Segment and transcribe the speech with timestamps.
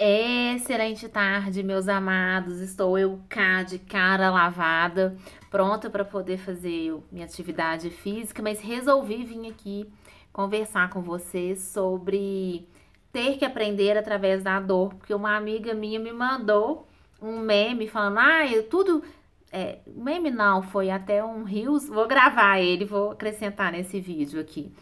[0.00, 2.60] Excelente tarde, meus amados.
[2.60, 5.16] Estou eu cá de cara lavada,
[5.50, 9.92] pronta para poder fazer minha atividade física, mas resolvi vir aqui
[10.32, 12.64] conversar com vocês sobre
[13.12, 16.86] ter que aprender através da dor, porque uma amiga minha me mandou
[17.20, 19.02] um meme falando: "Ah, eu tudo
[19.50, 24.72] é, meme não, foi até um rios, vou gravar ele, vou acrescentar nesse vídeo aqui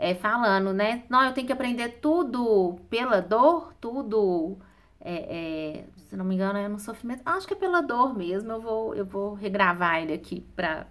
[0.00, 1.04] é, falando, né?
[1.10, 4.56] Não, eu tenho que aprender tudo pela dor, tudo.
[4.98, 7.20] É, é, se não me engano, é no sofrimento.
[7.26, 8.50] Acho que é pela dor mesmo.
[8.50, 10.86] Eu vou, eu vou regravar ele aqui para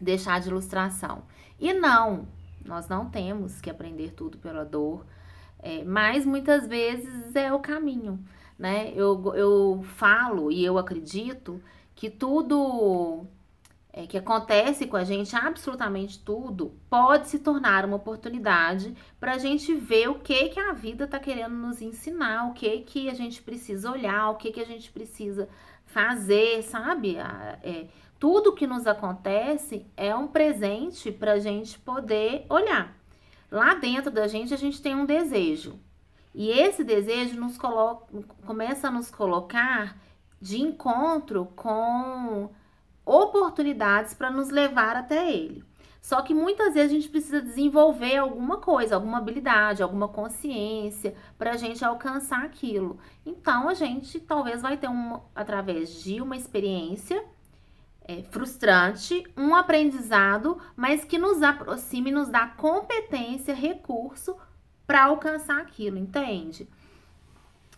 [0.00, 1.24] deixar de ilustração.
[1.58, 2.28] E não,
[2.64, 5.04] nós não temos que aprender tudo pela dor,
[5.58, 8.24] é, mas muitas vezes é o caminho,
[8.56, 8.92] né?
[8.94, 11.60] Eu, eu falo e eu acredito
[11.96, 13.26] que tudo
[13.98, 19.38] é, que acontece com a gente, absolutamente tudo, pode se tornar uma oportunidade para a
[19.38, 23.14] gente ver o que que a vida está querendo nos ensinar, o que que a
[23.14, 25.48] gente precisa olhar, o que que a gente precisa
[25.84, 27.16] fazer, sabe?
[27.16, 27.88] É,
[28.20, 32.96] tudo que nos acontece é um presente para a gente poder olhar.
[33.50, 35.76] Lá dentro da gente, a gente tem um desejo.
[36.32, 38.06] E esse desejo nos coloca,
[38.46, 39.96] começa a nos colocar
[40.40, 42.48] de encontro com
[43.08, 45.64] oportunidades para nos levar até ele.
[46.00, 51.52] Só que muitas vezes a gente precisa desenvolver alguma coisa, alguma habilidade, alguma consciência para
[51.52, 52.98] a gente alcançar aquilo.
[53.26, 57.22] Então a gente talvez vai ter um, através de uma experiência
[58.02, 64.34] é, frustrante, um aprendizado, mas que nos aproxime, nos dá competência, recurso
[64.86, 66.66] para alcançar aquilo, entende?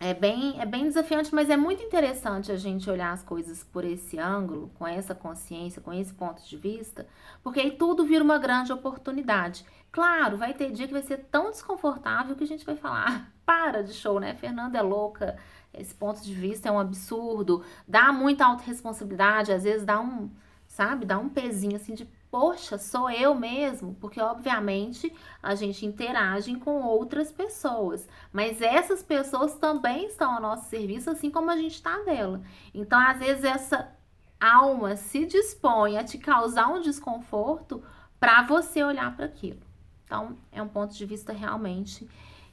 [0.03, 3.85] É bem, é bem desafiante, mas é muito interessante a gente olhar as coisas por
[3.85, 7.07] esse ângulo, com essa consciência, com esse ponto de vista,
[7.43, 9.63] porque aí tudo vira uma grande oportunidade.
[9.91, 13.25] Claro, vai ter dia que vai ser tão desconfortável que a gente vai falar: ah,
[13.45, 14.33] para de show, né?
[14.33, 15.37] Fernanda é louca,
[15.71, 20.31] esse ponto de vista é um absurdo, dá muita autorresponsabilidade, às vezes dá um,
[20.71, 26.55] sabe, dá um pezinho assim de poxa, sou eu mesmo, porque obviamente a gente interage
[26.55, 31.75] com outras pessoas, mas essas pessoas também estão ao nosso serviço, assim como a gente
[31.75, 32.41] está dela.
[32.73, 33.93] Então, às vezes, essa
[34.39, 37.83] alma se dispõe a te causar um desconforto
[38.17, 39.59] para você olhar para aquilo.
[40.05, 42.07] Então, é um ponto de vista realmente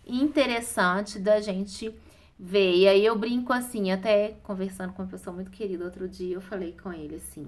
[0.04, 1.96] interessante da gente
[2.36, 2.74] ver.
[2.74, 6.40] E aí eu brinco assim, até conversando com uma pessoa muito querida outro dia, eu
[6.40, 7.46] falei com ele assim.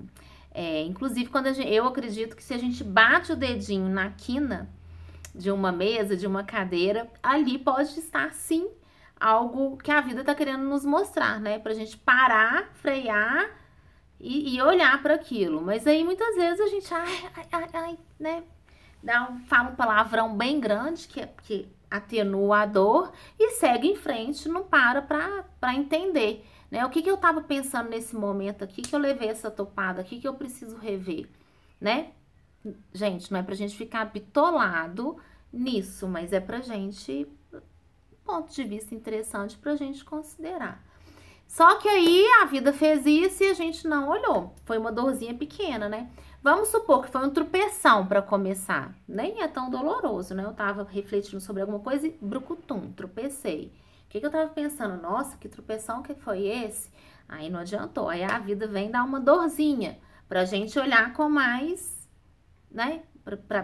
[0.52, 4.68] É, inclusive, quando gente, eu acredito que se a gente bate o dedinho na quina
[5.34, 8.68] de uma mesa, de uma cadeira, ali pode estar sim
[9.18, 11.58] algo que a vida está querendo nos mostrar, né?
[11.58, 13.50] Pra gente parar, frear
[14.18, 15.60] e, e olhar para aquilo.
[15.60, 18.42] Mas aí muitas vezes a gente, ai, ai, ai, ai né?
[19.02, 23.96] Dá um, fala um palavrão bem grande que, que atenua a dor e segue em
[23.96, 26.46] frente, não para para entender.
[26.70, 26.84] Né?
[26.86, 30.20] O que, que eu estava pensando nesse momento aqui que eu levei essa topada aqui
[30.20, 31.28] que eu preciso rever,
[31.80, 32.12] né?
[32.92, 35.16] Gente, não é pra gente ficar bitolado
[35.52, 37.26] nisso, mas é pra gente
[38.30, 40.84] ponto de vista interessante pra gente considerar.
[41.48, 44.54] Só que aí a vida fez isso e a gente não olhou.
[44.64, 46.08] Foi uma dorzinha pequena, né?
[46.40, 48.94] Vamos supor que foi um tropeção para começar.
[49.08, 50.44] Nem é tão doloroso, né?
[50.44, 53.72] Eu tava refletindo sobre alguma coisa e brucutum, tropecei
[54.10, 55.00] que, que eu tava pensando?
[55.00, 56.90] Nossa, que tropeção que foi esse?
[57.28, 58.08] Aí não adiantou.
[58.08, 59.98] Aí a vida vem dar uma dorzinha
[60.28, 62.08] pra gente olhar com mais,
[62.68, 63.02] né?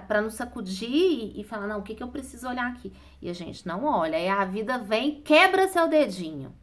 [0.06, 2.92] Para nos sacudir e, e, falar, não, o que, que eu preciso olhar aqui?
[3.20, 4.16] E a gente não olha.
[4.16, 6.54] Aí a vida vem, quebra seu dedinho.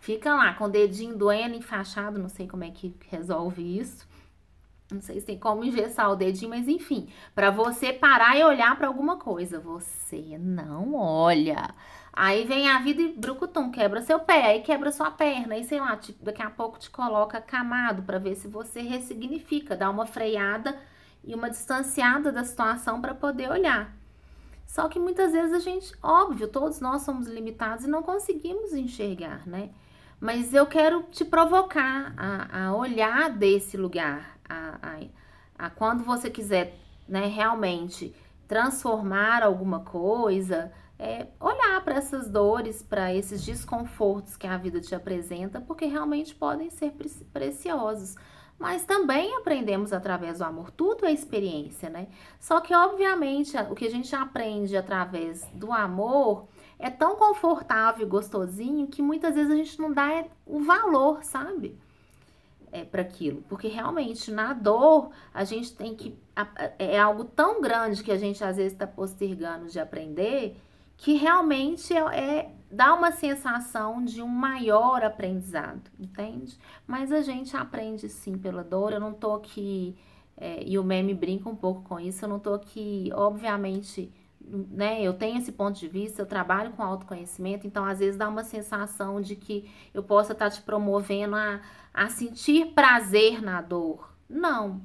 [0.00, 4.08] Fica lá com o dedinho doendo, enfaixado, não sei como é que resolve isso.
[4.90, 8.76] Não sei se tem como engessar o dedinho, mas enfim, para você parar e olhar
[8.76, 11.74] para alguma coisa, você não olha.
[12.12, 15.80] Aí vem a vida e brucutum, quebra seu pé, aí quebra sua perna, aí sei
[15.80, 20.06] lá, te, daqui a pouco te coloca camado para ver se você ressignifica, dá uma
[20.06, 20.76] freada
[21.22, 23.94] e uma distanciada da situação para poder olhar.
[24.66, 29.46] Só que muitas vezes a gente, óbvio, todos nós somos limitados e não conseguimos enxergar,
[29.46, 29.70] né?
[30.20, 36.28] Mas eu quero te provocar a, a olhar desse lugar, a, a, a quando você
[36.28, 36.76] quiser
[37.08, 38.14] né, realmente
[38.48, 44.94] transformar alguma coisa, é, olhar para essas dores, para esses desconfortos que a vida te
[44.94, 46.92] apresenta, porque realmente podem ser
[47.32, 48.16] preciosos.
[48.58, 52.08] Mas também aprendemos através do amor, tudo é experiência, né?
[52.38, 56.46] Só que, obviamente, o que a gente aprende através do amor
[56.78, 61.78] é tão confortável e gostosinho que muitas vezes a gente não dá o valor, sabe?
[62.72, 66.16] É, para aquilo, porque realmente na dor a gente tem que.
[66.78, 70.56] É algo tão grande que a gente às vezes está postergando de aprender
[71.00, 76.58] que realmente é, é, dá uma sensação de um maior aprendizado, entende?
[76.86, 78.92] Mas a gente aprende sim pela dor.
[78.92, 79.96] Eu não tô aqui,
[80.36, 84.12] é, e o meme brinca um pouco com isso, eu não tô aqui, obviamente,
[84.42, 85.02] né?
[85.02, 88.44] Eu tenho esse ponto de vista, eu trabalho com autoconhecimento, então às vezes dá uma
[88.44, 94.14] sensação de que eu possa estar tá te promovendo a, a sentir prazer na dor.
[94.28, 94.82] Não.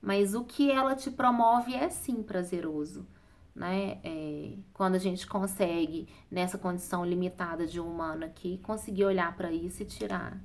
[0.00, 3.06] Mas o que ela te promove é sim prazeroso
[3.54, 3.98] né?
[4.02, 9.82] É, quando a gente consegue, nessa condição limitada de humano aqui, conseguir olhar para isso
[9.82, 10.36] e tirar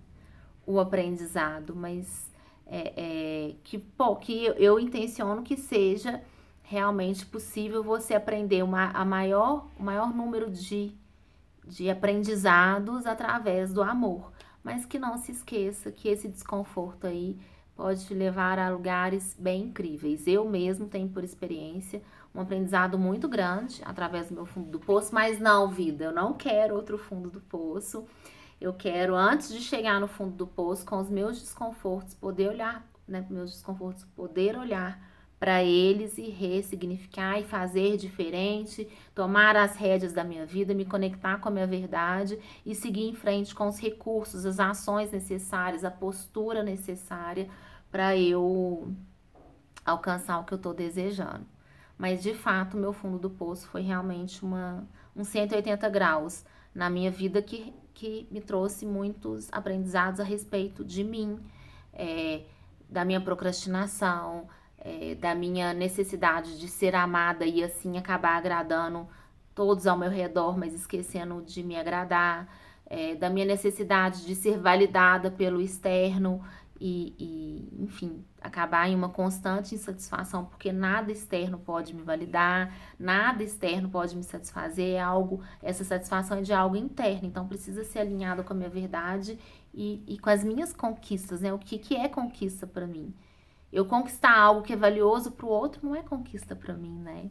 [0.65, 2.31] o aprendizado, mas
[2.67, 6.21] é, é, que, pô, que eu, eu intenciono que seja
[6.61, 10.93] realmente possível você aprender uma, a maior, o maior número de,
[11.65, 14.31] de aprendizados através do amor.
[14.63, 17.39] Mas que não se esqueça que esse desconforto aí
[17.75, 20.27] pode te levar a lugares bem incríveis.
[20.27, 22.01] Eu mesmo tenho por experiência
[22.35, 26.33] um aprendizado muito grande através do meu fundo do poço, mas não, vida, eu não
[26.33, 28.05] quero outro fundo do poço.
[28.59, 32.85] Eu quero, antes de chegar no fundo do poço, com os meus desconfortos, poder olhar,
[33.07, 35.01] né, meus desconfortos, poder olhar
[35.39, 41.37] para eles e ressignificar e fazer diferente, tomar as rédeas da minha vida, me conectar
[41.39, 45.91] com a minha verdade e seguir em frente com os recursos, as ações necessárias, a
[45.91, 47.47] postura necessária
[47.89, 48.93] para eu
[49.85, 51.45] alcançar o que eu estou desejando.
[51.97, 56.45] Mas de fato, meu fundo do poço foi realmente uma, um 180 graus
[56.75, 61.39] na minha vida que, que me trouxe muitos aprendizados a respeito de mim,
[61.93, 62.43] é,
[62.89, 64.47] da minha procrastinação,
[64.81, 69.07] é, da minha necessidade de ser amada e assim acabar agradando
[69.53, 72.47] todos ao meu redor, mas esquecendo de me agradar,
[72.85, 76.41] é, da minha necessidade de ser validada pelo externo
[76.79, 83.43] e, e, enfim, acabar em uma constante insatisfação, porque nada externo pode me validar, nada
[83.43, 87.99] externo pode me satisfazer, é algo, essa satisfação é de algo interno, então precisa ser
[87.99, 89.37] alinhado com a minha verdade
[89.73, 91.51] e, e com as minhas conquistas, né?
[91.53, 93.13] O que, que é conquista para mim?
[93.71, 97.29] Eu conquistar algo que é valioso para o outro não é conquista para mim, né?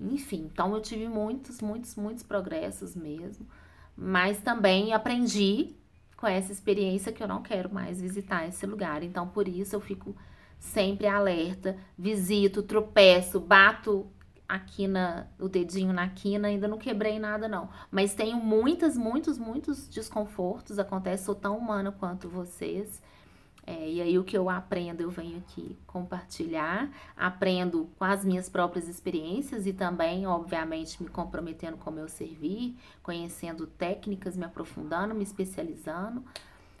[0.00, 3.46] Enfim, então eu tive muitos, muitos, muitos progressos mesmo,
[3.96, 5.74] mas também aprendi
[6.16, 9.02] com essa experiência que eu não quero mais visitar esse lugar.
[9.02, 10.14] Então, por isso eu fico
[10.58, 14.06] sempre alerta, visito, tropeço, bato
[14.48, 19.38] aqui na o dedinho na quina, ainda não quebrei nada não, mas tenho muitas, muitos,
[19.38, 23.02] muitos desconfortos, acontece, sou tão humana quanto vocês.
[23.68, 28.48] É, e aí o que eu aprendo, eu venho aqui compartilhar, aprendo com as minhas
[28.48, 35.14] próprias experiências e também, obviamente, me comprometendo com o meu servir, conhecendo técnicas, me aprofundando,
[35.14, 36.24] me especializando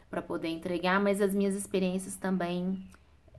[0.08, 2.82] para poder entregar, mas as minhas experiências também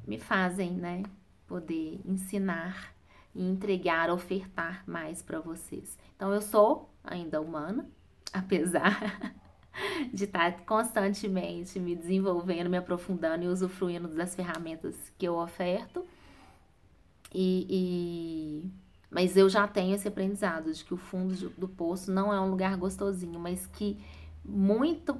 [0.05, 1.01] me fazem, né,
[1.47, 2.93] poder ensinar
[3.33, 5.97] e entregar, ofertar mais para vocês.
[6.15, 7.89] Então eu sou ainda humana,
[8.31, 9.33] apesar
[10.13, 16.05] de estar constantemente me desenvolvendo, me aprofundando e usufruindo das ferramentas que eu oferto.
[17.33, 18.71] E, e,
[19.09, 22.49] mas eu já tenho esse aprendizado de que o fundo do poço não é um
[22.49, 23.99] lugar gostosinho, mas que
[24.43, 25.19] muito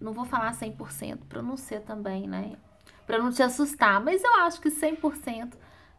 [0.00, 2.56] não vou falar 100% para não ser também, né?
[3.06, 5.54] Para não te assustar, mas eu acho que 100%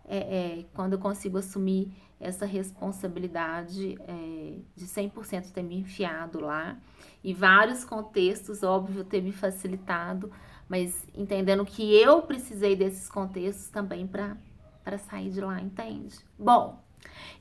[0.08, 6.78] é, é quando eu consigo assumir essa responsabilidade é, de 100% ter me enfiado lá
[7.24, 10.32] e vários contextos, óbvio, ter me facilitado,
[10.68, 16.16] mas entendendo que eu precisei desses contextos também para sair de lá, entende?
[16.38, 16.82] Bom,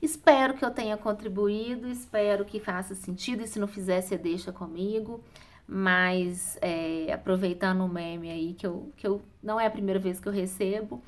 [0.01, 4.51] espero que eu tenha contribuído, espero que faça sentido e se não fizer, você deixa
[4.51, 5.23] comigo.
[5.69, 10.17] Mas é, aproveitando o meme aí, que eu, que eu não é a primeira vez
[10.17, 11.03] que eu recebo,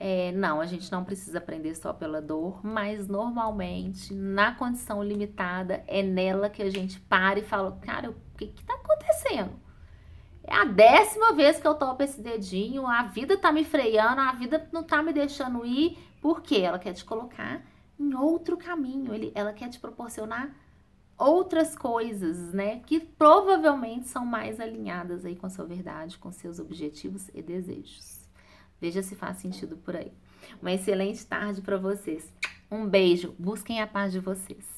[0.00, 5.82] é, não, a gente não precisa aprender só pela dor, mas normalmente, na condição limitada,
[5.88, 9.50] é nela que a gente para e fala: cara, o que que tá acontecendo?
[10.44, 14.30] É a décima vez que eu topo esse dedinho, a vida tá me freando, a
[14.30, 17.60] vida não tá me deixando ir, porque ela quer te colocar
[17.98, 20.54] em outro caminho, ele, ela quer te proporcionar
[21.18, 26.60] outras coisas, né, que provavelmente são mais alinhadas aí com a sua verdade, com seus
[26.60, 28.27] objetivos e desejos.
[28.80, 30.12] Veja se faz sentido por aí.
[30.60, 32.32] Uma excelente tarde para vocês.
[32.70, 33.34] Um beijo.
[33.38, 34.77] Busquem a paz de vocês.